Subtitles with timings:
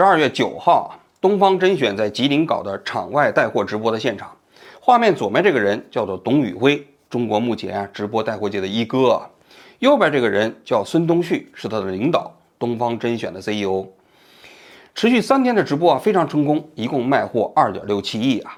[0.00, 4.30] 十二月九号，东方甄选在吉林搞的场外带货直播的现场，
[4.80, 9.20] 画面左面这个人叫做董宇辉，中国目前啊直播带货界的一哥；
[9.80, 13.88] 右边这个人叫孙东旭，是他的领导，东方甄选的 CEO。
[14.94, 18.56] 持续三天的直播啊，非常成功，一共卖货二点六七亿啊，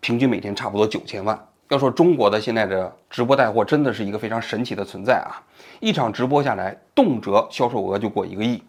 [0.00, 1.42] 平均每天差不多九千万。
[1.70, 5.40] 要说中国的现在的直播带货，真的是一个非常神奇的存在啊！
[5.80, 8.62] 一场直播下来，动辄销售额就过一个亿。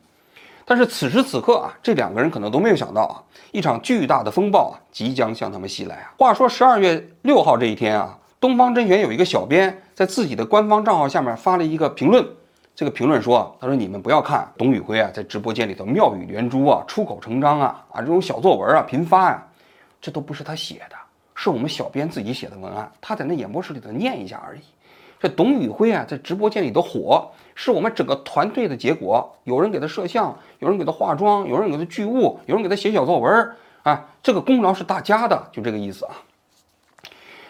[0.70, 3.24] 但是此时此刻啊，这两个人可能都没有想到啊，
[3.54, 6.14] 一场巨大的风暴啊即将向他们袭来啊。
[6.18, 12.28] 话说十二月六号这一天啊，东方甄选有一个小编在自己的官方账号下面发了一个评论，
[12.76, 19.42] 这个评论说：“他说你们不要看董宇辉啊，在直播间里头妙语连珠啊，出口成章啊，啊这种小作文啊频发呀，
[20.02, 20.98] 这都不是他写的，
[21.34, 24.60] 是我们小编自己写的文案，他在那演播室里头念一下而已。
[25.18, 27.26] 这董宇辉啊，在直播间里的火。”
[27.60, 29.36] 是我们整个团队的结果。
[29.44, 36.12] 有人给他摄像，有人给他化妆，有人给他剧务，有人给他写小作文啊，这个功劳是大家的，就这个意思啊。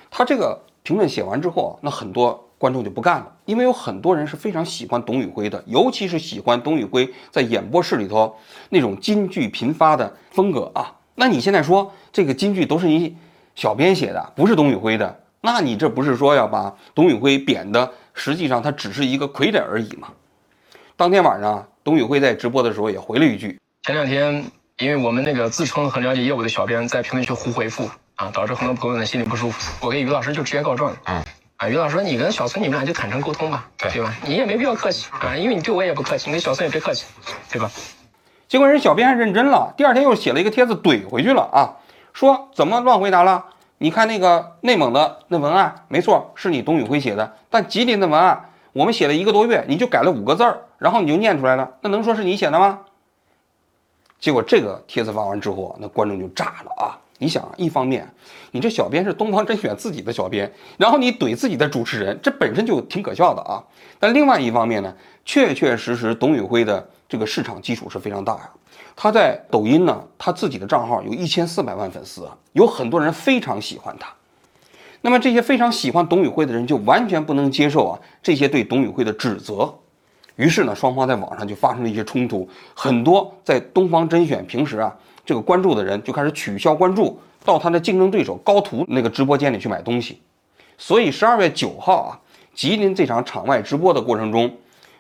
[0.10, 8.34] 他这个评论写完之后，那很多观众就不干了，因为有很多人是非常喜欢董宇辉的，尤其是喜欢董宇辉在演播室里头
[8.70, 10.96] 那种金句频发的风格啊。
[11.16, 13.18] 那你现在说这个金句都是你
[13.56, 17.92] 小编写的，不是董宇辉的，那你这不是说要把董宇辉贬的？
[18.18, 20.10] 实际上它只是一个傀儡而已嘛。
[20.96, 24.44] 当天晚上，董宇辉在直播的时候也回了一句：“前两天，
[24.80, 29.86] 因为我们那个自称很了解业务的小编在评论区胡回复啊，导致很多朋友呢心里不舒服。
[29.86, 30.98] 我跟于老师就直接告状。
[31.06, 31.24] 嗯，
[31.58, 34.14] 啊，于老师说你跟小孙你们俩就坦诚沟通吧，对吧？
[34.26, 37.06] 你也没必要客气啊，因为你对我也不客气，你跟小孙也别客气，
[37.52, 37.70] 对吧？
[38.48, 41.78] 结果人小编还认真了，第二天又写了一个帖子怼回去了啊，
[42.14, 43.46] 说怎么乱回答了？
[43.80, 47.36] 你看那个内蒙的那文案，没错，是你董宇辉写的。
[47.50, 52.80] 但吉林的文案，我们写了一个多月，你就改了五个字儿，然后你就念出来了，那能说是你写的吗？
[54.20, 56.98] 结果这个帖子发完之后，那观众就炸了啊！
[57.20, 58.08] 你想，一方面，
[58.52, 63.64] 你这小编是东方甄选自己的小编，然后你怼自己的主持人，这本身就挺可笑的啊。
[64.00, 64.92] 但另外一方面呢，
[65.24, 68.50] 确确实实董宇辉的这个市场基础是非常大呀。
[69.00, 74.12] 他在抖音呢，他自己的账号有一千四百万粉丝啊，有很多人非常喜欢他。
[75.02, 79.72] 那么这些非常喜欢董宇辉的人就完全不能接受啊这些对董宇辉的指责，
[80.36, 82.50] 于是呢，双方在网上就发生了一些冲突。
[82.74, 84.94] 很多在东方甄选平时啊
[85.24, 90.20] 这个关注的人就开始取消关注，到他的竞争对手高途那个直播间里去买东西。
[90.76, 92.20] 所以十二月九号啊，
[92.56, 94.52] 吉林这场场外直播的过程中，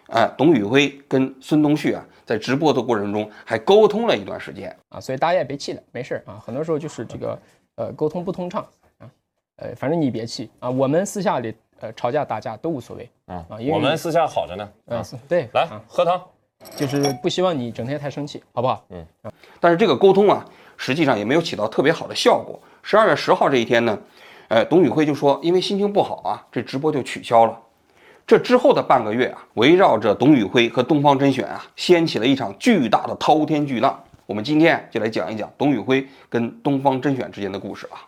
[0.10, 2.06] 哎，董宇辉跟孙东旭啊。
[2.28, 6.38] 在直播的过程中还沟通了一段时间啊，所以大家也别气了，没事啊。
[6.46, 7.40] 很多时候就是这个
[7.76, 8.62] 呃沟通不通畅
[8.98, 9.10] 啊，
[9.56, 10.70] 呃反正你别气啊。
[10.70, 14.70] 我们私下里呃吵架打架都无所谓啊啊，我们私下好着呢。
[14.88, 16.22] 嗯，对，来喝汤，
[16.76, 18.86] 就是不希望你整天太生气，好不好？
[18.90, 19.32] 嗯啊。
[19.62, 20.46] 但是这个沟通啊，
[20.76, 22.60] 实际上也没有起到特别好的效果。
[22.84, 23.98] 十二月十号这一天呢，
[24.50, 27.58] 呃，董宇辉就说因为心情不好啊，这直播就取消了。
[28.28, 33.98] 这之后的半个月啊，围绕着董宇辉和东方甄选啊，掀起了一场巨大的滔天巨浪。
[34.26, 38.04] 我们今天就来讲一讲董宇辉跟东方甄选之间的故事啊。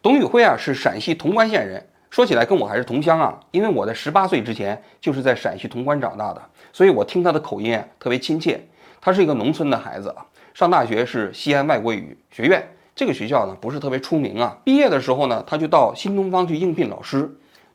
[0.00, 6.40] 董宇辉啊是陕西潼关县人，说起来跟我还是同乡啊，因为我在十八岁之前就是在陕西潼关长大的，
[6.72, 8.58] 所以我听他的口音特别亲切。
[9.02, 10.24] 他是一个农村的孩子啊，
[10.54, 14.56] 上大学是西安外国语学院，这个学校呢不是特别出名啊。
[14.64, 17.30] 毕业的时候呢，他就到新东方去应聘老师。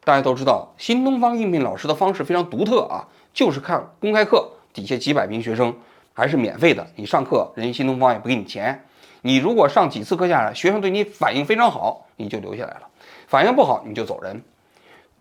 [0.06, 5.74] 大家都知道，新东方应聘老师的方式非常独特啊，就是看公开课底下几百名学生，
[6.14, 6.86] 还是免费的。
[6.96, 8.84] 你上课，人家新东方也不给你钱。
[9.22, 12.88] 你如果上几次课下来，学生对你反应非常好，你就留下来了；
[13.28, 14.44] 反应不好，你就走人。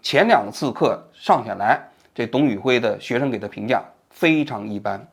[0.02, 1.80] 前两次课上下来，
[2.12, 5.06] 这董宇辉的学生给的评价非常一般，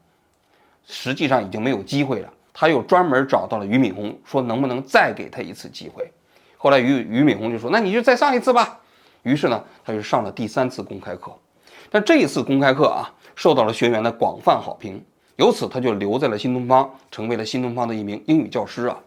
[0.88, 2.34] 实际上已经没有机会了。
[2.52, 6.12] 他又专门找到了俞敏洪，说能不能再给他一次机会。
[6.58, 8.79] 后来俞俞敏洪就说：“那你就再上一次吧。”
[9.24, 11.32] 于是呢，他就上了第三次公开课，
[11.92, 15.04] 但这一次公开课啊，受到了学员的广泛好评，
[15.36, 18.98] 由此他就留在了新东方，成为了新东方的一名英语教师啊，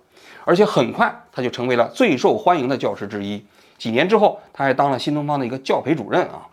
[0.45, 3.43] 而且很快他就成为了最受欢迎的教师之一。
[3.79, 6.47] 几年之后，他还当了新东方的一个教培主任啊。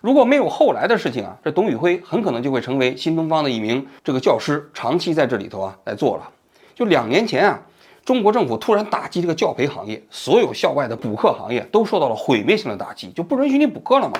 [0.00, 6.30] 如果没有后来的事情啊，这董宇辉很可能就会成为新东方的一名这个教师，长期在这里头啊来做了。
[6.74, 7.60] 就两年前啊。
[8.06, 14.14] 中国政府突然打击这个教培行业，所有校外的补课行业都受到了毁灭性的打击，就不允许你补课了嘛。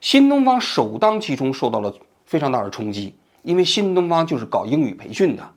[0.00, 1.94] 新东方首当其冲受到了
[2.24, 5.48] 非常大的冲击，因为新东方就是搞英语培训的。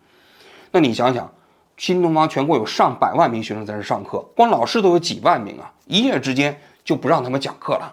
[0.70, 1.28] 那你想想，
[1.76, 7.92] 新东方全国有上百万名学生在这上课，光老师都有几万名啊，一夜之间就不让他们讲课了。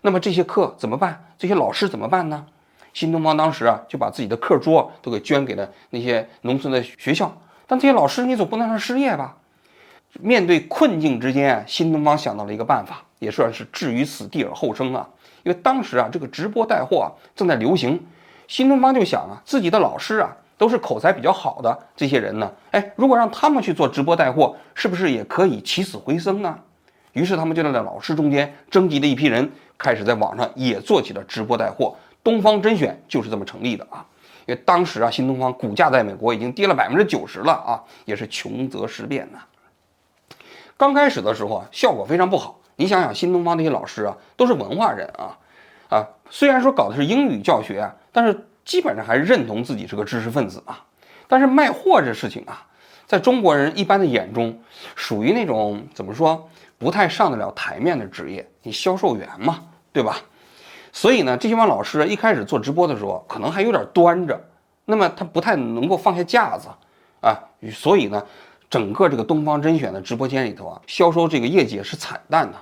[0.00, 1.24] 那么这些课怎么办？
[1.38, 2.44] 这些老师怎么办呢？
[2.92, 7.32] 新东方当时啊就把自己的课桌都给捐给了那些农村的学校。
[7.66, 9.36] 但这些老师你总不能让失业吧？
[10.20, 15.06] 面对困境之间，新东方想到了一个办法，也算是置于死地而后生啊。
[15.42, 18.00] 因为当时啊这个直播带货啊正在流行，
[18.48, 26.58] 新东方就想啊自己的老师啊都是口才比较好的这些人呢，哎，如果让他们去做直播带货，是不是也可以起死回生呢？
[27.12, 31.94] 于是他们就在老师中间征集了一批人，开始在网上也做起了直播带货。
[32.22, 34.04] 东方甄选就是这么成立的啊。
[34.46, 39.40] 因为当时啊，新东方股价在美国已经跌了百分之九十了啊，也是穷则思变呐。
[40.76, 42.60] 刚开始的时候啊，效果非常不好。
[42.76, 45.38] 你想想，新东方那些老师啊，都是文化人啊，
[45.88, 50.84] 啊，虽然说搞的是英语教学，但是基本上还是认同自己是个知识分子啊。
[51.26, 52.64] 但是卖货这事情啊，
[53.06, 54.56] 在中国人一般的眼中，
[54.94, 58.48] 属于那种怎么说，不太上得了台面的职业。
[58.62, 59.60] 你销售员嘛，
[59.92, 60.20] 对吧？
[60.96, 64.40] 所以呢，这些帮老师一开始做直播的时候，可能还有点端着，
[64.86, 66.70] 那么他不太能够放下架子
[67.20, 67.36] 啊。
[67.70, 68.24] 所以呢，
[68.70, 72.56] 整个这个东方甄选的直播间里头啊，销售这个业绩也是惨淡的。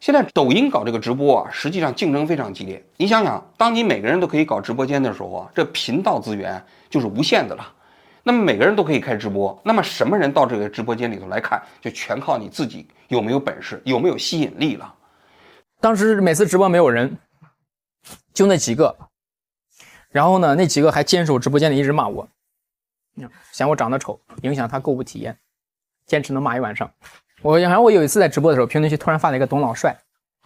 [0.00, 2.82] 现在抖音搞这个直播啊，实际上竞争非常激烈。
[2.96, 7.70] 你想想，当你每个人都可以搞直播间的时候啊，这频道资源就是无限的了。
[8.22, 14.94] 那么每个人都可以开直播，那么什么人到这个直播间里头来看，就全靠你自己有没有本事，有没有吸引力了。
[15.82, 17.14] 当时每次直播没有人。
[18.32, 18.96] 就那几个，
[20.10, 22.28] 然后呢，那几个还坚守直播间里一直骂我，
[23.52, 25.38] 嫌我长得丑，影响他购物体验，
[26.06, 26.92] 坚持能骂一晚上。
[27.42, 29.96] 我然后我有一次在直播的时候，评论区突然发了一个“董老帅”，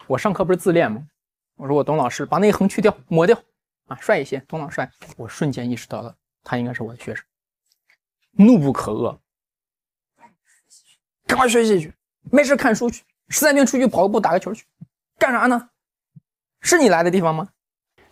[0.07, 1.07] 我上课不是自恋吗？
[1.55, 3.39] 我说我董老师把那一横去掉，抹掉
[3.87, 4.91] 啊，帅一些，董老帅。
[5.15, 7.25] 我瞬间意识到了，他应该是我的学生，
[8.31, 9.17] 怒不可遏，
[11.25, 11.93] 赶快学习去，
[12.31, 14.65] 没事看书去，实在不行出去跑个步，打个球去，
[15.17, 15.69] 干啥呢？
[16.61, 17.47] 是你来的地方吗？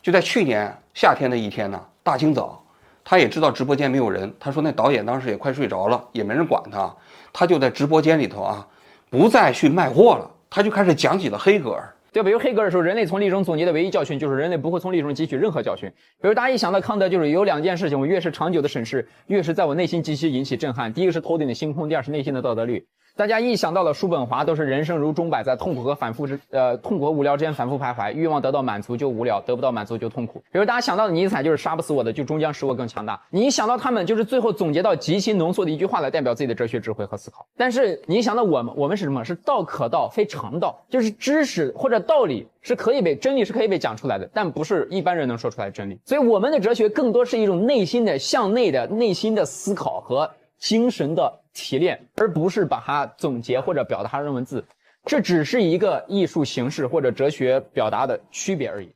[0.02, 2.64] 就在去年夏天的一天呢，大清早，
[3.04, 4.32] 他也知道直播间没有人。
[4.40, 6.96] 他说那导演当时也快睡着了，也没人管他，
[7.34, 8.68] 他就在直播间里头啊，
[9.10, 11.92] 不再去卖货了，他就开始讲起了黑格尔。
[12.14, 15.92] 对，比如黑格尔说，人类从历史中总结的唯一教训就是人类不会从历史中汲取任何教训。
[16.22, 20.94] 比如大家一想到康德，就是有两件事情，我越是长久的审视，越是在我内心极其引起震撼。
[20.94, 22.88] 第一个是头顶的星空，第二是内心的道德律。
[23.18, 30.44] 大家一想到了叔本华，都是人生如钟摆，在痛苦和反复之呃痛苦和无聊之间反复徘徊，欲望得到满足就无聊，得不到满足就痛苦。
[30.52, 33.18] 比如大家想到的尼采，就是杀不死我的，就终将使我更强大。
[33.30, 37.46] 你一想到他们，就是最后总结到极其浓缩的一句话来代表自己的哲学智慧和思考。
[37.56, 39.24] 但是你想到我们，我们是什么？
[39.24, 45.98] 是道可道，非常道，就是知识或者道理是可以被真理是可以被讲出来的，但不是一般人能说出来的真理。
[46.04, 50.30] 所以我们的哲学更多是一种内心的向内的内心的思考和
[50.60, 51.42] 精神的。
[51.58, 54.62] 提炼，而不是把它总结或者表达成文字，
[55.06, 58.94] 这只是一个艺术形式或者哲学表达的区别而已。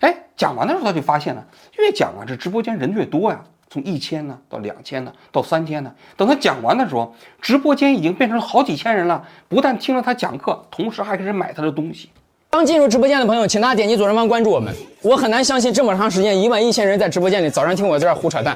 [0.00, 1.42] 哎，讲完的时候他就发现了，
[1.78, 5.94] 越讲啊，这直播间人越多呀，从一千呢到两千呢到三千呢。
[6.14, 12.10] 等他讲完的时候，直播间已经变成了好几千人了，不但听了他讲课，同时还开始买他的东西。
[12.50, 14.74] 刚进入直播间的朋友，请大家点击左上方关注我们。
[15.00, 18.54] 我很难相信这么长时间一万一千人在直播间里早上听我在这胡扯淡，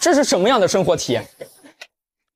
[0.00, 1.22] 这是什么样的生活体验？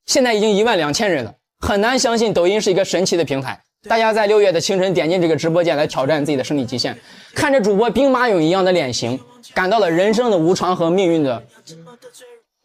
[0.06, 3.58] 现在已经一万两千人了，很难相信抖音是一个神奇的平台。
[3.88, 6.94] 大家在六月的清晨点进这个直播间来挑战自己的生理极限，
[7.34, 9.19] 看着主播兵马俑一样的脸型，
[9.54, 11.43] 感到了人生的无常和命运的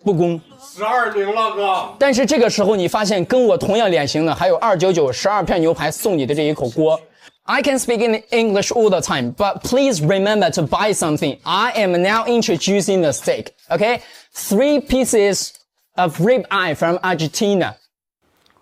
[0.03, 0.39] 不公。
[0.75, 6.99] 十二零了哥，但是这个时候你发现跟我同样脸型的还有二九九十二片牛排送你的这一口锅。
[7.45, 11.37] I can speak in English all the time, but please remember to buy something.
[11.43, 13.53] I am now introducing the steak.
[13.69, 14.01] Okay,
[14.33, 15.53] three pieces.
[15.97, 17.73] Of rib eye from Argentina。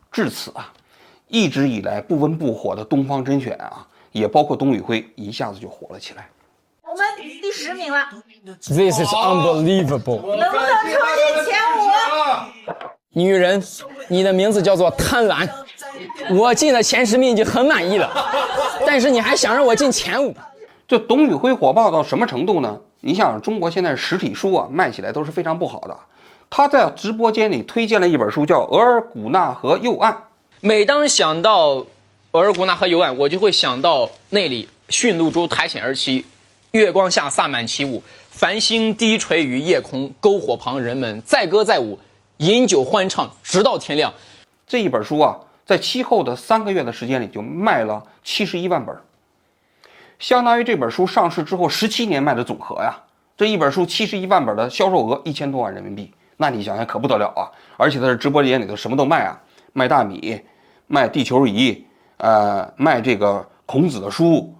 [0.10, 0.72] 至此啊，
[1.28, 6.30] 一直以来不温不火的东方甄选啊，也包括董宇辉，一下子就火了起来。
[6.82, 7.06] 我们
[7.42, 8.06] 第十名了。
[8.62, 10.22] This is unbelievable。
[10.38, 11.84] 能不能冲进前五？
[13.10, 13.62] 女人，
[14.08, 15.46] 你的名字叫做贪婪。
[16.30, 18.10] 我进了前十名已经很满意了，
[18.88, 20.34] 但是你还想让我进前五？
[20.88, 22.80] 这董宇辉火爆到什么程度呢？
[23.02, 26.00] 你想，中国现在实体书啊卖起来都是非常不好的。
[26.50, 30.14] 他在直播间里推荐了一本书，叫《额尔古纳河右岸》。
[30.62, 31.86] 每当想到
[32.32, 36.24] 额尔古纳河右岸，我就会想到那里驯鹿珠苔藓而栖，
[36.72, 42.00] 月光下萨满起舞，繁星低垂于夜空，篝火旁人们载歌载舞，
[42.38, 44.14] 饮酒欢唱，直到天亮。
[44.66, 48.96] 这一本书啊，在其后的三个月的时间里就卖了七十一万本，
[50.20, 53.02] 相当于这本书上市之后十七年卖的总和呀。
[53.38, 56.12] 这一本书七十一万本的销售额一千多万人民币。
[56.38, 57.48] 那你想想可不得了啊！
[57.78, 59.40] 而且他是直播间里头什么都卖啊，
[59.74, 60.40] 卖大米，
[60.88, 61.84] 卖地球仪，
[62.18, 64.54] 呃，卖这个孔子的书。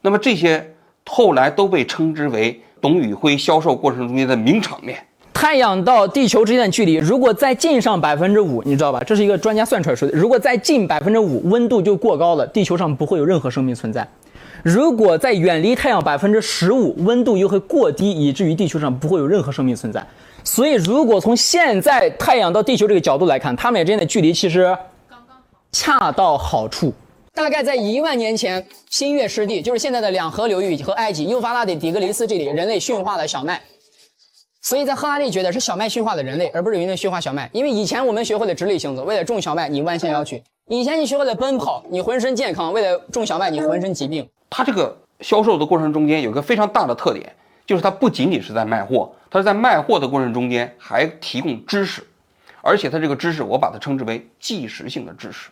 [0.00, 0.74] 那么这些
[1.06, 4.98] 后来都被称之为董宇辉销售过程中间的名场面。
[5.32, 9.02] 太阳到地球之间的距离，如果再近上百分之五，你知道吧？
[9.04, 10.16] 这是一个专家算出来说的。
[10.16, 14.06] 如果再近百分之五，温度就过高了，地球上不会有任何生命存在。
[14.62, 20.06] 如果再远离太阳百分之十五，温度又会过低，以至于地球上不会有任何生命存在。
[20.44, 24.64] 所以，如果从现在太阳到地球这个角度来看，它们之间的距离其实
[25.08, 26.92] 刚刚好，恰到好处。
[27.34, 33.60] 大概在一万年前，新月湿地就是现在的两河流域和埃及幼发拉底底格里斯这里，人类驯化了小麦。
[34.60, 37.48] 所以在赫拉利觉得是小麦驯化了人类，而不是人类驯化小麦。
[37.52, 40.36] 因为以前我们学会了直立行走，为了种小麦你弯下腰去；
[40.68, 44.28] 以前你学会了奔跑，你浑身健康；为了种小麦你浑身疾病。
[44.50, 47.34] 它这个销售的过程中间有个非常大的特点，
[47.66, 52.02] 就是他不仅仅是在卖货，他是在卖货的过程中间还提供知识，
[52.60, 55.50] 而且他这个知识我把它称之为即时性的知识。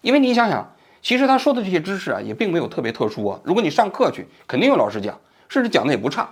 [0.00, 0.68] 因为你想想，
[1.00, 3.40] 其实他说的这些知识啊也并没有特别特殊啊。
[3.44, 6.28] 如果你上课去，肯定有老师讲，甚至讲的也不差。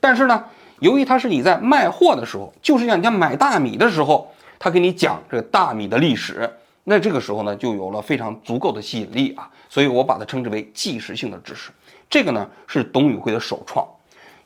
[0.00, 0.44] 但是呢。
[0.80, 9.48] 由于他是你在卖货的时候，就是像你家买大米的时候，他给你讲这个大米的历史，那这个时候呢，就有了非常足够的吸引力啊。
[9.68, 11.70] 所以我把它称之为即时性的知识。
[12.10, 13.86] 这个呢是董宇辉的首创，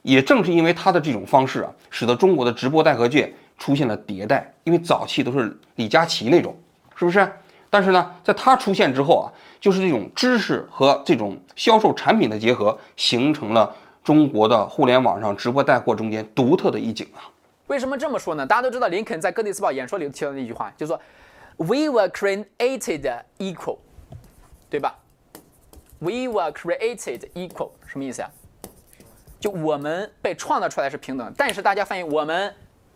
[0.07, 4.53] 也正是因为他的这种方式啊，使得中国的直播带货界出现了迭代。
[4.65, 6.57] 因为早期都是李佳琦那种，
[6.95, 7.29] 是不是？
[7.69, 9.27] 但是呢，在他出现之后啊，
[9.61, 13.75] 就是这种知识和这种销售产品的结合，形成了。
[14.05, 17.27] 中国的互联网上直播带货中间独特的一景啊！
[17.67, 18.47] 为什么这么说呢？
[18.47, 21.01] 大家都知道林肯在哥蒂斯堡演说里提到的那句话，就是说
[21.57, 23.79] “We were created equal”，
[24.71, 24.95] 对吧
[25.99, 28.31] ？“We were created equal” 什么意思呀？
[29.47, 32.53] 就我们被创造出来是平等，但是大家发现我们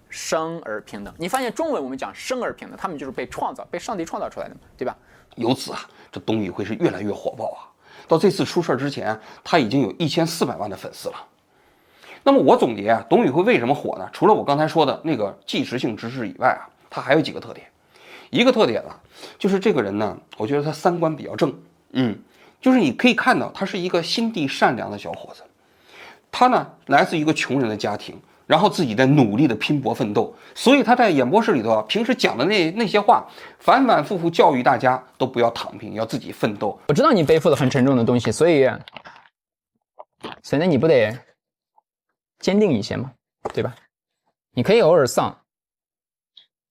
[0.09, 1.15] 生而平等。
[1.17, 4.97] 你发现中文我们讲生而平等，他们就是被创造、被上帝创造出来的嘛，对吧？
[5.37, 7.71] 由此啊，这董宇辉是越来越火爆啊！
[8.09, 11.25] 到这次出事之前，他已经有一千四百万的粉丝了。
[12.25, 14.11] 那么我总结啊，董宇辉为什么火呢？
[14.13, 17.65] 除了我刚才说的那个即时性知识以外啊，他还有几个特点。
[18.31, 18.99] 一个特点啊，
[19.39, 21.57] 就是这个人呢，我觉得他三观比较正。
[21.93, 22.19] 嗯，
[22.61, 25.45] 就是你可以看到他是一个心地善良的小伙子。
[26.31, 28.21] 他呢，来自一个穷人的家庭。
[28.47, 33.25] 然后自己在努力的拼搏奋斗，所以他在演播室里头啊，平时讲的那那些话，
[33.61, 36.77] 反反复复教育大家都不要躺平，要自己奋斗。
[36.89, 38.69] 我知道你背负了很沉重的东西，所以，
[40.43, 41.17] 所以那你不得
[42.41, 43.13] 坚定一些吗？
[43.55, 43.73] 对吧？
[44.51, 45.45] 你可以偶尔丧，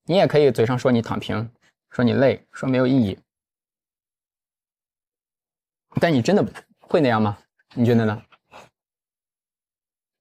[0.04, 1.50] 你也可以嘴上说你躺平，
[1.92, 3.18] 说你累，说没有意义，
[6.01, 6.46] 但你真的
[6.82, 7.38] 会那样吗？
[7.74, 8.22] 你觉得呢？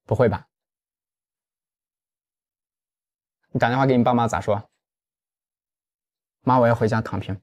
[0.09, 0.47] 不会吧？
[3.51, 4.67] 你打电话给你爸妈咋说？
[6.41, 7.39] 妈，我要回家躺平。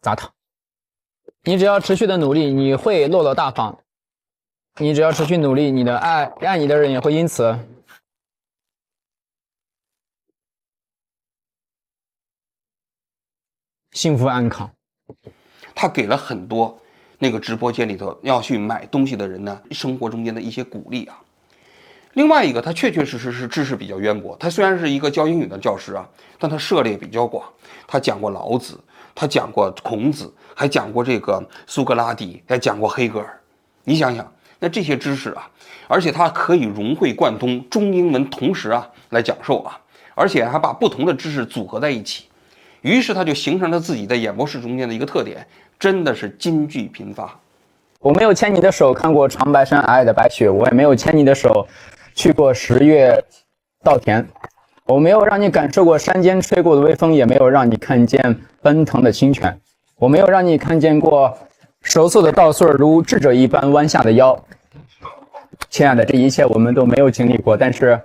[0.00, 0.32] 咋躺？
[1.42, 3.82] 你只要持续的努力，你会落落大方。
[4.76, 7.58] 你只要持续努力，你的爱爱你的人也会因此
[13.90, 14.72] 幸福安康。
[15.74, 16.80] 他给了很多
[17.18, 21.18] 那个直播间里头要去买东西的人呢，生活中间的一些鼓励啊。
[22.14, 24.36] 另外一个，他确确实实是知识比较渊博。
[24.38, 27.44] 他虽然是一个教英语的教师啊，但他涉猎比较广。
[27.88, 28.78] 他讲过老子，
[29.14, 33.40] 他讲过孔子，还讲过这个苏格拉底，还讲过黑格尔。
[33.82, 35.50] 你想想，那这些知识啊，
[35.88, 39.76] 而且他可以融会贯通，中英文同时啊来讲授啊，
[40.14, 42.26] 而且还把不同的知识组合在一起。
[42.82, 45.44] 于是他就形成了自己在演播室中间的一个特点，
[45.84, 47.38] 真的是金句频发。
[48.00, 51.68] 我没有牵你的手看过长白山皑皑的白雪，我也没有牵你的手。
[52.14, 53.22] 去过十月
[53.82, 54.26] 稻田，
[54.86, 59.60] 我没有让你感受过山间吹过的微风，也没有让你看见奔腾的清泉，
[59.96, 61.36] 我没有让你看见过
[61.82, 64.42] 熟透的稻穗如智者一般弯下的腰。
[65.68, 68.00] 亲爱的，这一切我们都没有经历过，但是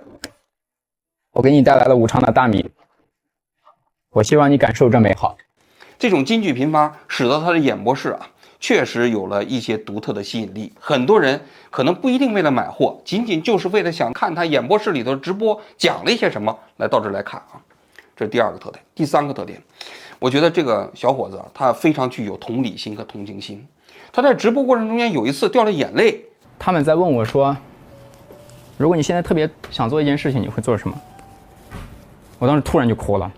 [1.32, 2.70] 我给你带来了五常的大米，
[4.10, 5.34] 我希望你感受这美好。
[6.00, 8.26] 这种金句频发，使得他的演播室啊。
[8.58, 11.38] 确实有了一些独特的吸引力，很多人
[11.68, 17.60] 可能不一定为了买货，仅仅就是为了想看他演播室里头直播讲了一些什么，来到这来看啊。
[18.16, 19.62] 这是第二个特点，第三个特点，
[20.18, 23.66] 我觉得这个小伙子，他非常具有同理心和同情心。
[24.10, 26.24] 他在直播过程中间有一次掉了眼泪，
[26.58, 27.54] 他们在问我说
[28.78, 30.98] ：“如果你现在特别想做一件事情，你会做什么？”
[32.38, 33.30] 我当时突然就哭了，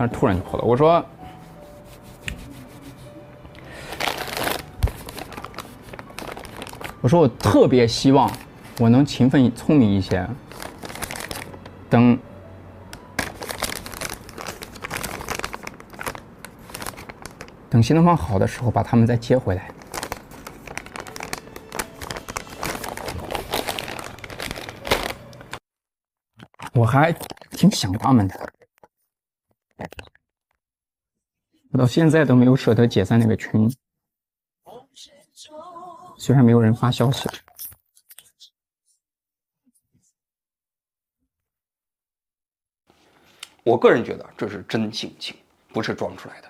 [0.00, 1.04] 但是突然就破了，我说
[7.02, 8.30] 我说我特别希望
[8.78, 10.26] 我能勤奋聪明一些，
[11.90, 12.18] 等
[17.68, 19.70] 等新东方好的时候把他们再接回来。
[26.72, 27.12] 我还
[27.50, 28.50] 挺想他们的。
[31.72, 33.70] 我到现在都没有舍得解散那个群，
[36.18, 37.28] 虽然没有人发消息。
[43.62, 45.36] 我个人觉得这是真性情，
[45.68, 46.48] 不是装出来的。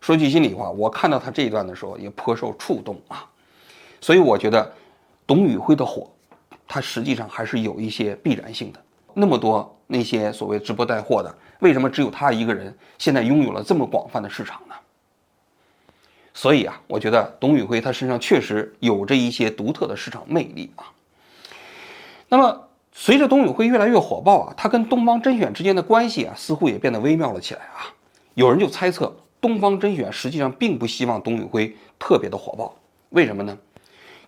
[0.00, 3.30] 说句心里话，我看到他这一段的时候也颇受触动啊。
[4.00, 4.70] 所以我觉得
[5.26, 6.10] 董宇辉的火，
[6.66, 8.84] 他实际上还是有一些必然性的。
[9.14, 14.74] 那么多那些所谓直播带货的，为什么只有他一个人现在拥有了这么广泛的市场呢？
[16.34, 20.84] 所以啊，我觉得董宇辉他身上确实有着一些独特的市场魅力啊。
[22.28, 22.68] 那么。
[22.94, 27.88] 随着董宇辉越来越火爆啊，他跟东方甄选之间的关系啊，似乎也变得微妙了起来啊。
[28.34, 32.76] 有人就猜测，东方甄选实际上并不希望董宇辉特别的火爆，
[33.08, 33.56] 为什么呢？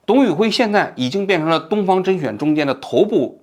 [0.07, 3.39] 董宇辉现在已经变成了东方甄选中间的头部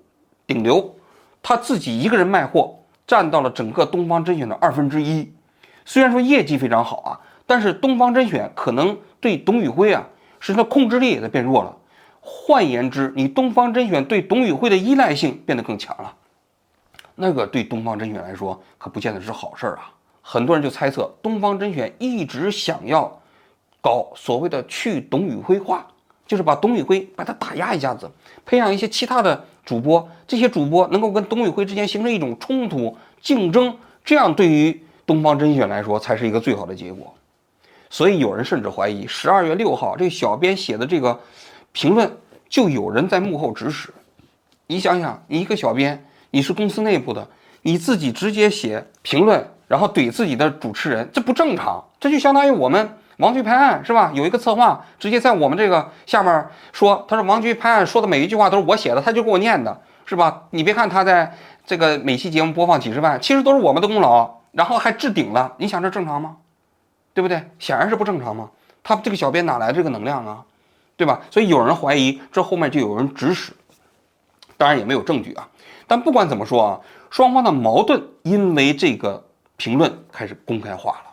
[0.48, 0.96] 顶流，
[1.44, 2.80] 他自己一个人卖货，
[3.12, 5.30] 占到了整个东方甄选的二分之一。
[5.84, 10.08] 虽然说业绩非常好啊，但是东方甄选可能对董宇辉啊，
[10.40, 11.76] 使他控制力也在变弱了。
[12.22, 16.16] 换言之，你东方甄选对董宇辉的依赖性变得更强了，
[17.16, 19.92] 那个对东方甄选来说可不见得是好事儿啊。
[20.22, 23.22] 很多人就猜测，东方甄选一直想要
[23.82, 25.86] 搞所谓的去董宇辉化，
[26.32, 28.10] 就是把董宇辉把他打压一下子，
[28.46, 37.14] 培养一些其他的主播，这些主播能够跟董宇辉之间形成一种冲突竞争，这样对于东方甄选来说才是一个最好的结果。
[37.90, 41.20] 所以有人甚至怀疑，十二月六号这个小编写的这个。
[41.74, 42.18] 评论
[42.50, 43.94] 就有人在幕后指使，
[44.68, 47.28] 你想想，你一个小编，你是公司内部的，
[47.62, 51.82] 你自己直接写评论，然后怼自己的主持人，这不正常。
[51.98, 54.12] 这就相当于我们王局拍案是吧？
[54.14, 60.44] 有一个策划直接在我们这个下面说，他说王局拍案说的每一句话都是我写的，他就给我念的，是吧？
[60.50, 61.34] 你别看他在
[61.66, 66.38] 这个每期节目播放几十万，其实都是我们的功劳，然后还置顶了，你想这正常吗？
[67.14, 67.42] 对不对？
[67.60, 68.50] 显然是不正常嘛。
[68.84, 70.44] 他这个小编哪来这个能量啊？
[70.98, 71.22] 对吧？
[71.30, 73.54] 所以有人怀疑这后面就有人指使，
[74.58, 75.48] 当然也没有证据啊。
[75.86, 76.80] 但不管怎么说啊，
[77.10, 79.24] 双方的矛盾因为这个
[79.58, 81.11] 评论开始公开化了。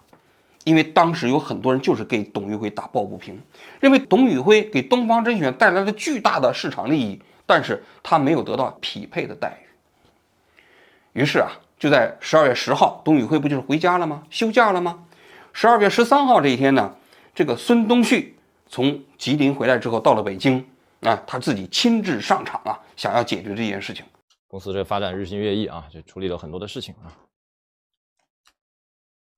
[0.65, 3.41] 因为当时有很多人就是给董宇辉打抱不平，
[3.81, 11.21] 认为董宇辉给东方甄选带来了巨大的市场利益，但是他没有得到匹配的待遇。
[11.21, 14.23] 于是啊，就在十二月十号，董宇辉不就是回家了吗？
[14.31, 15.05] 休假了吗？
[15.53, 16.95] 十二月十三号这一天呢，
[17.35, 18.35] 这个孙东旭。
[18.71, 20.63] 从吉林回来之后，到了北京
[21.01, 24.05] 啊，他自己亲自上场啊，想要解决这件事情。
[24.47, 27.09] 公司这发展日新月异啊，就处理了很多的事情啊。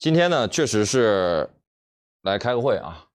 [0.01, 1.47] 今天呢，确实是
[2.23, 3.07] 来开个会啊。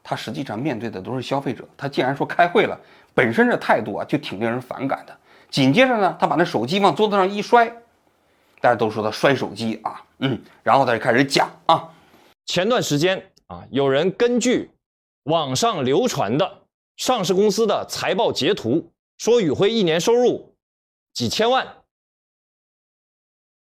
[0.00, 2.80] 他实际上面对的都是消费者，他既然说开会了，
[3.12, 5.18] 本身这态度啊就挺令人反感的。
[5.50, 7.68] 紧接着呢，他把那手机往桌子上一摔，
[8.60, 11.92] 大家都说他摔手机啊，嗯，然后他就开始讲啊，
[12.46, 13.28] 前段时间。
[13.48, 13.66] 啊！
[13.70, 14.70] 有人根据
[15.24, 16.62] 网上流传的
[16.96, 20.54] 上市公司的财报截图，说宇辉一年收入
[21.12, 21.81] 几千万，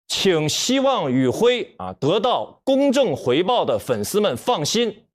[0.06, 5.06] 请希望宇辉啊得到公正回报的粉丝们放心，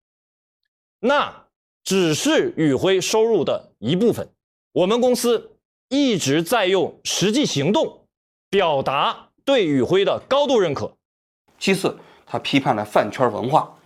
[0.99, 1.45] 那
[1.83, 4.29] 只是宇辉收入的一部分。
[4.73, 5.51] 我们公司
[5.89, 8.05] 一直在用实际行动
[8.49, 10.91] 表达对宇辉的高度认可。
[11.57, 13.77] 其次，他批判了饭圈文化。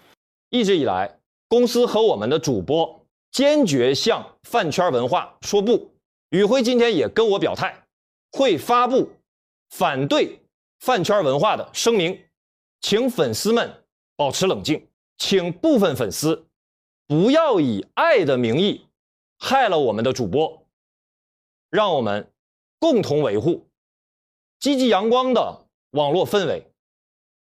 [0.49, 5.91] 一直以来，公司和我们的主播坚决向饭圈文化说不。
[6.29, 7.85] 宇辉今天也跟我表态，
[8.31, 9.11] 会发布
[9.69, 10.42] 反对
[10.83, 12.25] 饭圈文化的声明，
[12.81, 13.85] 请粉丝们
[14.17, 16.45] 保持冷静，请部分粉丝
[17.07, 18.85] 不要以爱的名义
[19.39, 20.67] 害了我们的主播，
[21.69, 22.29] 让我们
[22.79, 23.69] 共同维护
[24.59, 26.67] 积极阳光的网络氛围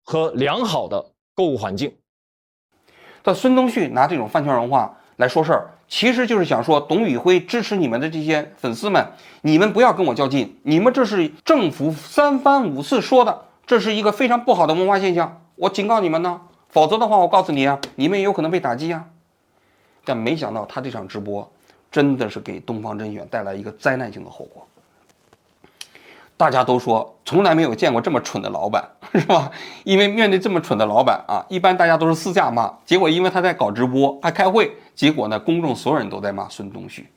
[0.03, 1.97] 和良好的购物环境。
[3.23, 9.05] 但孙东旭拿这种饭圈文化来说事儿，其实就是想说董宇辉支持你们的这些粉丝们，
[9.43, 19.05] 你们不要跟我较劲，你们这是政府三番五次说的，这是一个非常不好的文化现象，我警告你们呢，否则的话，我告诉你啊，你们也有可能被打击啊。
[20.03, 21.47] 但没想到他这场直播
[21.91, 24.67] 真的是给东方甄选带来一个灾难性的后果。
[26.43, 29.49] 大家都说从来没有见过这么蠢的老板， 是吧？
[29.85, 32.69] 因为面对这么蠢的老板啊，一般大家都是私下骂。
[32.85, 37.07] 结果因为他在搞直播，还开会，结果呢，公众所有人都在骂孙东旭，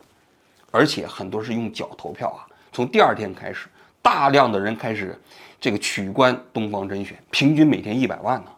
[0.71, 2.47] 而且很多是用脚投票啊。
[2.71, 3.67] 从第二天开始，
[4.01, 5.21] 大量的人开始
[5.61, 8.51] 这个取关东方甄选，平均每天一百万呢。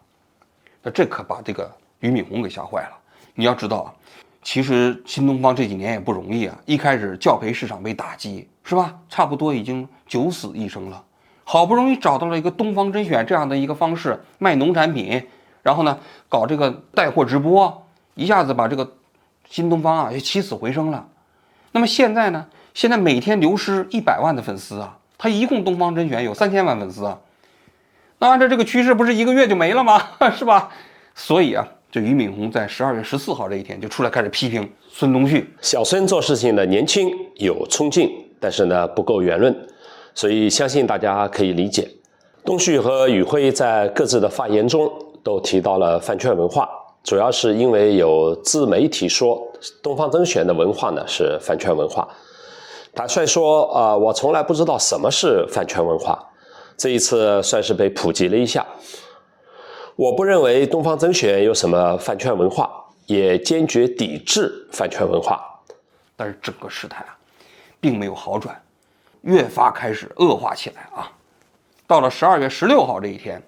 [0.83, 1.67] 那这可把这个
[2.01, 2.91] 俞敏洪给吓坏了。
[3.33, 3.89] 你要知道啊，
[4.43, 8.95] 其实新东方这几年也不容易啊，一开始教培市场被打击，是吧？
[9.09, 11.01] 差不多已经九死一生了，
[11.45, 15.23] 好不容易找到了一个东方甄选这样的一个方式卖农产品，
[15.63, 18.91] 然后呢搞这个带货直播，一下子把这个
[19.47, 21.07] 新东方啊也起死回生了。
[21.71, 22.45] 那么现在呢？
[22.73, 27.17] 现在每天流失一百万的粉丝啊，他一共东方甄选有三千万粉丝啊，
[28.17, 30.01] 那按照这个趋势，不是一个月就没了吗？
[30.35, 30.69] 是吧？
[31.13, 31.67] 所以啊。
[31.91, 35.51] 这俞敏洪在十二月十四号这一天就出来开始批评孙东旭。
[35.59, 38.07] 小孙做事情呢年轻有冲劲，
[38.39, 39.67] 但是呢不够圆润，
[40.13, 41.89] 所以相信大家可以理解。
[42.45, 44.91] 东旭和宇辉在各自的发言中
[45.23, 46.69] 都提到了饭圈文化，
[47.03, 49.45] 主要是因为有自媒体说
[49.83, 52.07] 东方甄选的文化呢是饭圈文化。
[52.95, 56.19] 坦率说啊，我从来不知道什么是饭圈文化，
[56.75, 58.65] 这一次算是被普及了一下。
[59.95, 62.71] 我不认为东方甄选有什么饭圈文化，
[63.05, 65.43] 也坚决抵制饭圈文化。
[66.15, 67.15] 但是整个事态啊，
[67.79, 68.59] 并没有好转，
[69.21, 71.11] 越发开始恶化起来啊。
[71.87, 73.41] 到了十二月十六号这一天，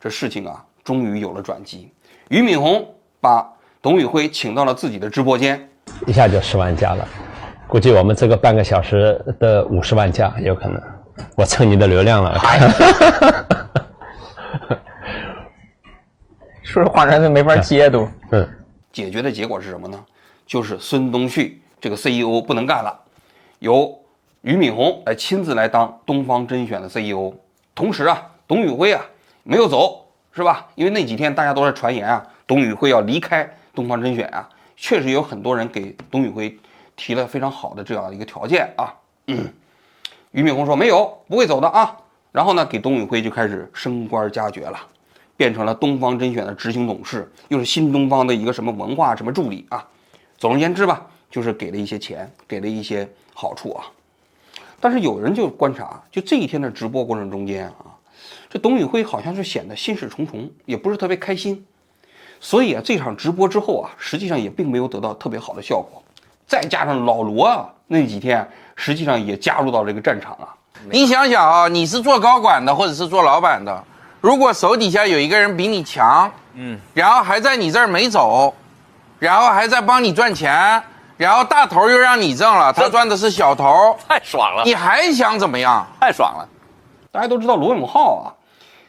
[0.00, 1.92] 这事情啊，终于有了转机。
[2.28, 2.86] 俞敏洪
[3.20, 3.46] 把
[3.82, 5.68] 董宇辉请到了自己的直播间，
[6.06, 7.06] 一下就十万加了，
[7.66, 10.80] 估计我们这个半个小时的五十万加有可能。
[11.36, 12.38] 我蹭你的流量了。
[16.62, 18.08] 说实话，人都没法接都。
[18.30, 18.48] 嗯，
[18.92, 20.02] 解决的结果是什么呢？
[20.46, 22.98] 就是孙东旭这个 CEO 不能干了，
[23.58, 23.92] 由
[24.42, 27.34] 俞敏洪来亲自来当东方甄选的 CEO。
[27.74, 29.04] 同时啊，董宇辉啊
[29.42, 30.66] 没有走，是吧？
[30.74, 36.58] 因为那几天大家都在传言啊，董宇辉要离开东方甄选啊，确实有很多人给董宇辉
[36.96, 38.94] 提了非常好的这样一个条件啊。
[40.32, 41.96] 俞敏洪说没有，不会走的啊。
[42.32, 44.78] 然后呢，给董宇辉就开始升官加爵了。
[45.36, 49.82] 变成了东方甄选的执行董事，又是新东方的一个什么文化什么助理啊。
[50.36, 53.86] 总而言之吧，就是给了一些钱，给了一些好处啊。
[54.80, 57.92] 但是有人就观察，就这一天的直播过程中间啊，
[58.48, 61.64] 这董宇辉好像是显得心事重重，也不是特别开心。
[62.40, 66.02] 所以啊，这场直播之后啊，实际上也并没有得到特别好的效果。
[66.46, 70.48] 再加上老罗啊，那几天实际上也加入到这个战场啊。
[70.90, 73.84] 你想想啊，你是做高管的，或者是做老板的。
[74.22, 78.54] 如果手底下有一个人比你强，嗯，然后还在你这儿没走，
[79.18, 80.82] 然后还在帮你赚钱，
[81.20, 84.62] 然后大头又让你挣了，他赚的是小头，太爽了！
[84.64, 85.86] 你还想怎么样？
[86.00, 86.48] 太爽了！
[87.12, 88.32] 大家都知道罗永浩啊，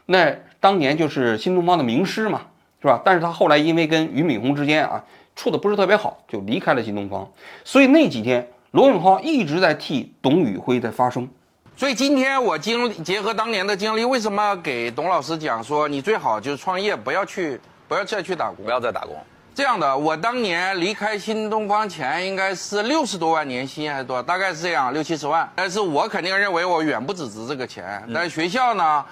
[0.06, 2.39] 那当年就是新东方的名师嘛，
[2.82, 3.02] 是吧？
[3.04, 5.04] 但是他后来因为跟俞敏洪之间啊
[5.36, 7.30] 处的不是特别好，就离开了新东方。
[7.65, 11.28] 所以那几天，罗永浩一直在替董宇辉在发声。
[11.76, 19.17] 所以今天我经历结合当年的经历，为什么给董老师讲说你最好就是创业，不要去，不要再去打工，不要再打工。
[19.54, 24.24] 这样的，我当年离开新东方前应该是六十多万年薪还是多少？
[24.24, 25.50] 大概是这样，六七十万。
[25.56, 28.02] 但是我肯定认为我远不止值这个钱。
[28.14, 29.06] 但是学校呢，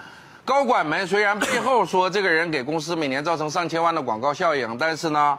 [0.45, 5.37] 高管们虽然背后说这个人给公司每年造成上千万的广告效应，但是呢，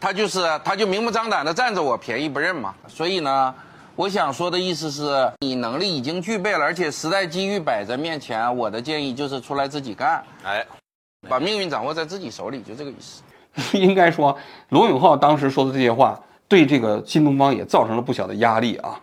[0.00, 2.74] 他就是他就明目张胆的占着我便宜不认嘛。
[2.88, 3.54] 所以呢。
[3.96, 8.56] 我想说的意思是你能力已经具备了，而且时代机遇摆在面前。
[8.56, 10.66] 我的建议就是出来自己干，哎，
[11.28, 13.22] 把命运掌握在自己手里，就这个意思。
[13.72, 14.36] 应该说，
[14.70, 19.00] 罗永浩当时说的这些话，对这个新东方也造成了不小的压力啊。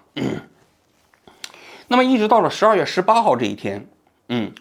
[1.88, 3.86] 那么，一直到了十二月十八号这一天，
[4.30, 4.52] 嗯，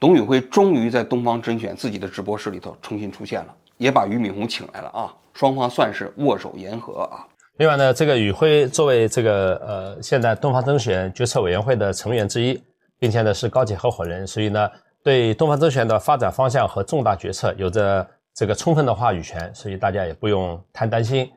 [0.00, 7.26] 董宇辉终于在东方甄选自己的直播室里头重新出现了，也把俞敏洪请来了啊，双方算是握手言和啊。
[7.58, 12.60] 另外呢，这个宇辉作为这个呃现在东方甄选决策委员会的成员之一，
[12.98, 14.68] 并且呢是高级合伙人，所以呢
[15.04, 21.30] 对东方甄选的发展方向和重大决策有着这个充分的话语权，所以大家也不用太担心。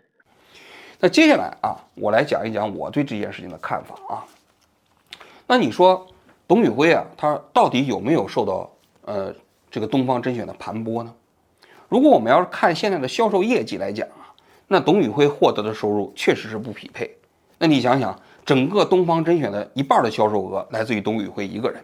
[1.00, 4.24] 那接下来啊，我来讲一讲我对这件事情的看法啊。
[5.48, 6.08] 那你说
[6.48, 8.72] 董宇辉啊，他到底有没有受到
[9.04, 9.34] 呃
[9.70, 11.14] 这个东方甄选的盘剥呢？
[11.90, 14.24] 如果我们要是看现在的销售业绩来讲啊。
[14.68, 17.16] 那董宇辉获得的收入确实是不匹配。
[17.60, 21.80] 那你想想，整个东方甄选的一半的销售额来自于董宇辉一个人。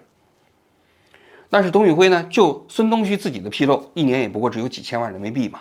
[1.51, 5.59] 但是董宇辉呢，就孙东旭自己的披露，一年也不过只有几千万人民币嘛。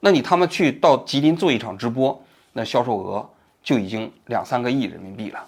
[0.00, 2.18] 那你他们去到吉林做一场直播，
[2.54, 3.30] 那销售额
[3.62, 5.44] 就已经两三个亿人民币了。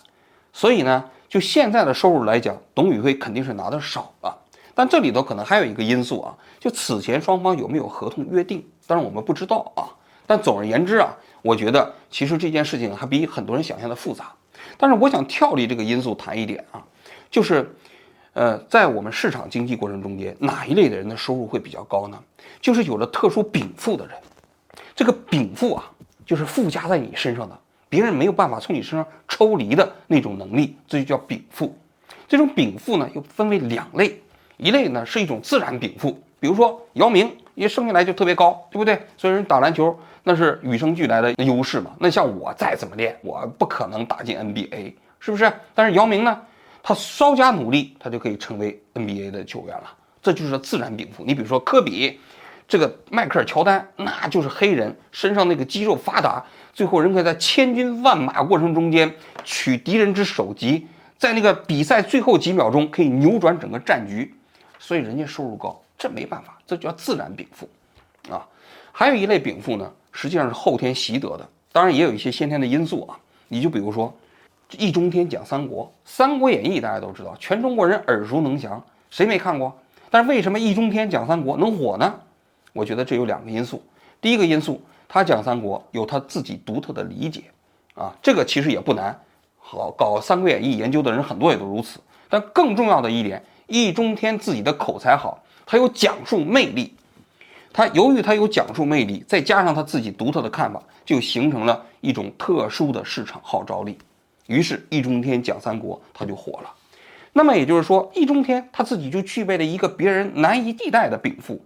[0.53, 4.39] 所以呢，就现在的收入来讲，董宇辉肯定是拿的少了。
[4.75, 8.63] 但这里头可能还有一个因素啊，就此前双方有没有合同约定？
[8.87, 9.89] 当然我们不知道啊。
[10.27, 14.31] 但总而言之啊，我觉得其实这件事情还比很多人想象的复杂。
[14.77, 16.85] 但是我想跳离这个因素谈一点啊，
[17.31, 17.75] 就是，
[18.37, 22.23] 呃，在我们市场经济过程中间，哪一类的人的收入会比较高呢？
[22.61, 24.15] 就是有了特殊禀赋的人。
[24.95, 25.91] 这个禀赋啊，
[26.27, 31.75] 就是附加在你身上的，别人没有办法从你身上抽离的那种能力，这就叫禀赋。
[32.29, 34.21] 这种禀赋呢，又分为两类，
[34.59, 39.01] 一类呢是一种自然禀赋，比如说姚明，一生下来就特别高，对不对？
[39.17, 41.93] 所以人打篮球那是与生俱来的优势嘛。
[41.99, 45.51] 那像我再怎么练，我不可能打进 NBA，是不是？
[45.75, 46.39] 但是姚明呢，
[46.87, 51.25] 他稍加努力，他就可以成为 NBA 的球员了，这就是自然禀赋。
[51.25, 52.21] 你比如说科比。
[52.69, 59.09] 这个迈克尔乔丹那就是黑人，身上那个肌肉发达，最后人可以在千军万马过程中间
[59.45, 60.85] 取敌人之首级，
[61.17, 64.35] 在那个比赛最后几秒钟可以扭转整个战局，
[64.81, 67.69] 所以人家收入高，这没办法，这叫自然禀赋，
[68.29, 68.45] 啊，
[68.91, 74.13] 还有一类禀赋呢，实际上是后天习得的，当然也有一些先天的因素啊，你就比如说，
[74.77, 79.73] 易中天讲三国，《三国演义》大家都知道，全中国人耳熟能详，谁没看过？
[80.11, 82.13] 但是为什么易中天讲三国能火呢？
[82.73, 83.83] 我觉得这有两个因素，
[84.21, 87.45] 第一个因素，他讲三国有他自己独特的理解，
[87.95, 89.17] 啊，这个其实也不难，
[89.59, 92.01] 好搞《三国演义》研究的人很多也都如此。
[92.29, 96.93] 但更重要的一点，易中天自己的口才好，他有讲述魅力，
[97.73, 103.97] 他由于他有讲述魅力，再加上他自己独特的看法，就形成了一种特殊的市场号召力。
[104.47, 106.73] 于是易中天讲三国他就火了。
[107.33, 111.63] 那么也就是说，易中天他自己就具备了一个别人难以替代的禀赋。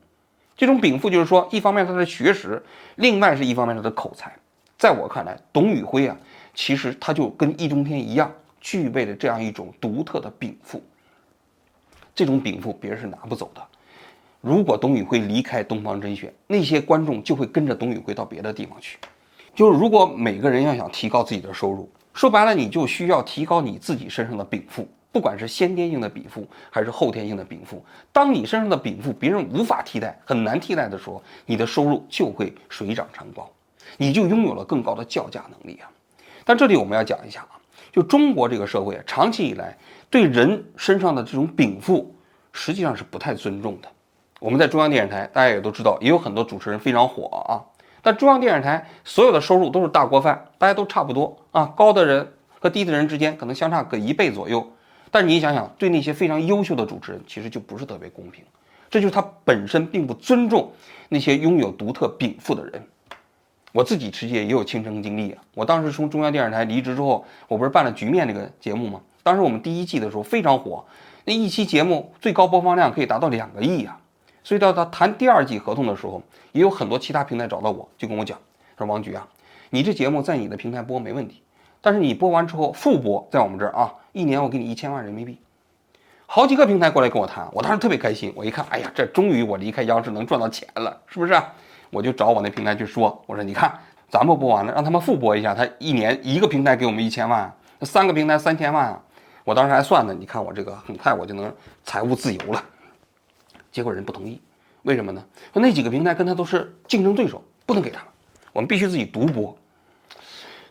[0.56, 2.62] 这种禀赋就是说，一方面他的学识，
[2.96, 4.34] 另外是一方面他的口才。
[4.76, 6.16] 在我看来，董宇辉啊，
[6.54, 10.82] 其实他就跟易中天一样，具备了这样一种独特的禀赋。
[12.14, 13.62] 这种禀赋别人是拿不走的。
[14.40, 18.98] 如果董宇辉离开东方甄选，那些观众就会跟着董宇辉到别的地方去。
[19.54, 24.88] 就是如果每个人要想提高自己的收入，说白了，你就需要提高你自己身上的禀赋。
[25.12, 33.50] 不管是先天性的禀赋还是后天性的禀赋，当你身上的禀赋别人无法替代、很难替代的时候，你的收入就会水涨船高，
[33.96, 35.90] 你就拥有了更高的叫价能力啊。
[36.44, 37.58] 但这里我们要讲一下啊，
[37.90, 39.76] 就中国这个社会啊，长期以来
[40.08, 42.14] 对人身上的这种禀赋
[42.52, 43.88] 实际上是不太尊重的。
[44.38, 47.58] 我们在中央电视台，大家也都知道，也有很多主持人非常火啊，
[48.02, 54.66] 但中央电视台所有的收入都是大锅饭，大家都差不多啊，高的人和低的人之间可能相差个一倍左右。
[55.10, 58.44] 但你想想，对那些非常优秀的主持人，其实就不是特别公平。
[58.88, 60.72] 这就是他本身并不尊重
[61.08, 62.82] 那些拥有独特禀赋的人。
[63.72, 65.42] 我自己其实也有亲身经历啊。
[65.54, 69.00] 我当时从中央电视台离职之后，我不是办了《局面》这个节目吗？
[69.22, 70.84] 当时我们第一季的时候非常火，
[71.24, 73.99] 那一期节目最高播放量可以达到两个亿啊。
[74.42, 76.22] 所以到他谈第二季合同的时候，
[76.52, 78.38] 也有很多其他平台找到我，就跟我讲
[78.78, 79.26] 说：“王局啊，
[79.70, 81.42] 你这节目在你的平台播没问题。”
[81.82, 85.38] 但是你播完之后复播在我们这儿啊，一年我给你一千万人民币，
[86.26, 88.30] 好几个平台过来跟我谈，我当时特别开心。
[88.36, 91.34] 我一看，哎呀，这终于我离开央视能赚到钱了，是不是？
[91.90, 93.72] 我就找我那平台去说，我说你看，
[94.10, 97.50] 咱们播完了，让他们复播一下，他一年一个平台给我们一千万，
[97.80, 99.02] 三个平台三千万啊，
[99.44, 101.50] 我当时还算呢，你看我这个很快我就能
[101.82, 102.62] 财务自由了。
[103.72, 104.40] 结果人不同意，
[104.82, 105.24] 为什么呢？
[105.52, 108.08] 说那几个平台跟他都是竞争对手，不能给他们，
[108.52, 109.56] 我们必须自己独播。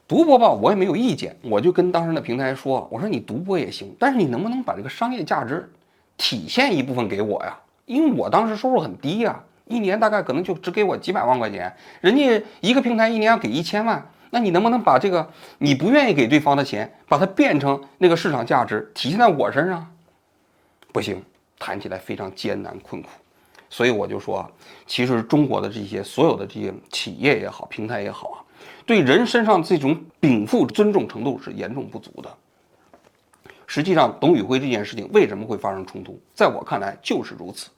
[0.08, 5.72] 独播吧，我也没有意见，我就跟当时的平台说：“我说你独播也行，但是你能不能把这个商业价值
[6.18, 7.56] 体现一部分给我呀？
[7.86, 19.92] 因为我当时收入很低呀，一年大概可能就只给我几百万块钱，人家一个平台一年要给一千万，那你能不能把这个你不愿意给对方的钱，把它变成那个市场价值体现在我身上？
[20.92, 21.24] 不行，
[21.60, 23.10] 谈起来非常艰难困苦，
[23.70, 24.50] 所以我就说啊，
[24.88, 28.38] 其实中国的这些所有的这些企业也好，平台也好啊。”
[28.86, 32.38] 对人身上这种禀赋尊重程度是严重不足的。
[33.68, 36.20] 实际上，董宇辉这件事情为什么会发生冲突？
[36.34, 37.70] 在我看来就是如此。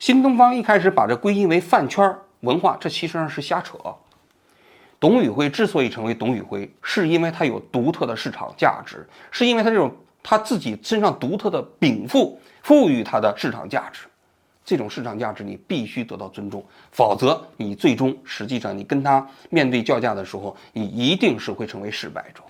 [0.00, 3.78] 新东方一开始把这归因为饭圈文化，这其实上是瞎扯。
[4.98, 9.94] 董宇辉之所以成为董宇辉，是因为他有独特的市场价值，是因为他这种
[10.24, 14.00] 他自己身上独特的禀赋赋予它的市场价值。
[14.64, 22.40] 这种市场价值你必须得到尊重，否则你最终实际上你跟他面对叫价的时候，你一定是会成为失败者。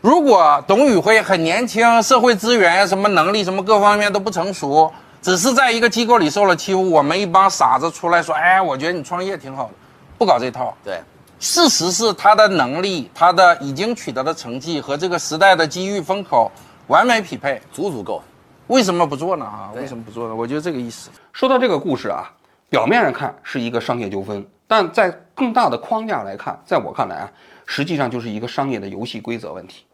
[0.00, 9.72] 如果董宇辉很年轻，社会资源、什么能力、什么各方面都不成熟，只是在一个机构里受了欺负，我们一帮傻子出来说：“哎，我觉得你创业挺好的，
[10.16, 10.98] 不搞这套。”对，
[11.38, 16.50] 事实是他的能力、他的已经取得的成绩和这个时代的机遇风口
[16.86, 18.22] 完美匹配，足足够。
[18.68, 19.44] 为什么不做呢？
[19.44, 20.34] 啊，为什么不做呢？
[20.34, 21.10] 我觉得这个意思。
[21.32, 22.30] 说到这个故事啊，
[22.68, 27.32] 表面上看是一个商业纠纷，但在更大的框架来看，在我看来啊，
[27.66, 29.84] 实际上就是一个商业的游戏规则问题。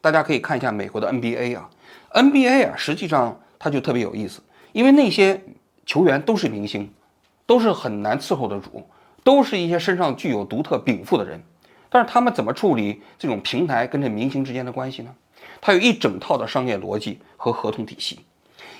[0.00, 1.68] 大家可以看一下美国的 NBA 啊
[2.12, 4.40] ，NBA 啊，实际上它就特别有意思，
[4.72, 5.40] 因为那些
[5.84, 6.92] 球员都是明星，
[7.46, 8.86] 都是很难伺候的主，
[9.24, 11.42] 都是一些身上具有独特禀赋的人。
[11.88, 15.10] 但是他们怎么处理这种平台跟这明星之间的关系呢？
[15.62, 18.20] 它有一整套的商业逻辑和合同体系。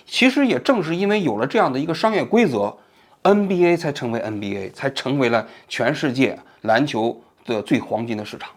[0.04, 2.76] 其实也正是因为有了这样的一个商业规则
[3.22, 8.50] ，NBA 才成为 NBA，才成为了全世界篮球的最黄金的市场。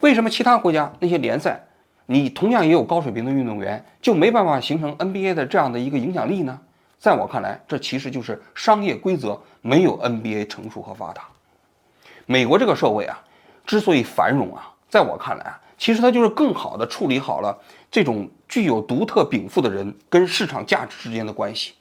[0.00, 1.64] 为什么其他国家那些联赛，
[2.06, 6.60] 你同样也有高水平的运动员，就没办法形成 NBA 的这样的一个影响力呢？
[6.98, 11.22] 在我看来，这其实就是商业规则没有 NBA 成熟和发达。
[12.26, 13.22] 美国这个社会啊，
[13.64, 17.58] 之所以繁荣啊，在我看来啊，其实它就是更好的处理好了
[17.90, 21.72] 这种具有独特禀赋的人跟市场价值之间的关系。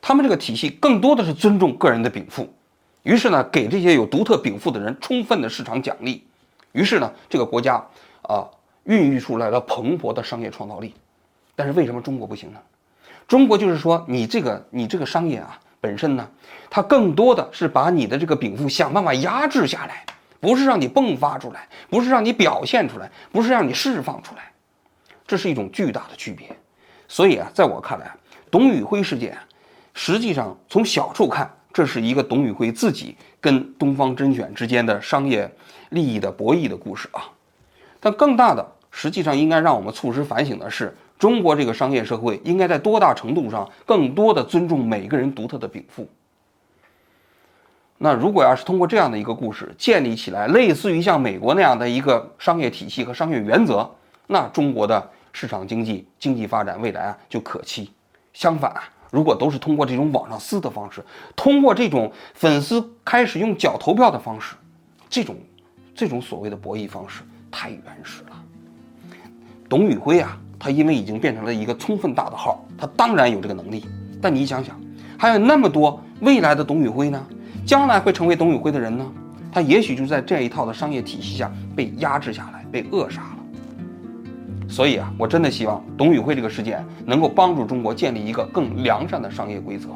[0.00, 2.52] 他们这个体系更多的是尊重个人的禀赋，
[3.04, 6.24] 于是呢，给这些有独特禀赋的人充分的市场奖励，
[6.72, 7.84] 于是呢，这个国家
[8.22, 8.44] 啊，
[8.84, 10.92] 孕育出来了蓬勃的商业创造力。
[11.54, 12.58] 但是为什么中国不行呢？
[13.28, 16.28] 中国就是说，你这个你这个商业啊，本身呢，
[16.68, 20.04] 它更多的是把你的这个禀赋想办法压制下来，
[20.42, 24.50] 不是让你迸发出来，不是让你表现出来，不是让你释放出来，
[25.24, 26.48] 这是一种巨大的区别。
[27.06, 28.10] 所以啊，在我看来，
[28.50, 29.38] 董宇辉事件，
[29.94, 35.48] 实际上从小处看，这是一个董宇辉自己跟东方甄选之间的商业
[35.90, 37.22] 利益的博弈的故事啊。
[38.00, 40.92] 但更大的，实际上应该让我们促使反省的是。
[41.18, 46.04] 中国这个商业社会应该在多大程度上更多的尊重每个人独特的禀赋？
[48.04, 53.88] 那如果要是通过这样的一个故事建立起来，类似于像美国那样的一个商业体系和商业原则，
[54.26, 57.92] 那中国的市场经济经济发展未来啊就可期。
[58.32, 58.74] 相反，
[59.12, 61.00] 如果都是通过这种网上撕的方式，
[61.36, 64.56] 通过这种粉丝开始用脚投票的方式，
[65.08, 65.36] 这种
[65.94, 68.30] 这种所谓的博弈方式太原始了。
[69.68, 70.36] 董宇辉啊。
[70.64, 73.84] 他因为已经变成了一个充分大的号，他当然有这个能力。
[74.20, 74.80] 但你想想，
[75.18, 77.26] 还有那么多未来的董宇辉呢？
[77.64, 79.04] 将来会成为董宇辉的人呢？
[79.50, 83.38] 他也许就在这一套的商业体系下被压制下来，被扼杀了。
[84.68, 89.88] 所以啊，我真的希望董宇辉这个事件能够帮助中国建立一个更良善的商业规则。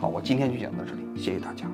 [0.00, 1.64] 好，我今天就讲到这里，谢谢大家。